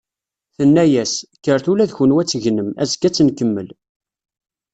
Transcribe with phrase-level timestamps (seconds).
[0.55, 3.69] Tenna-as: "Kkret ula d kunwi ad tegnem, azekka ad tt-nkemmel."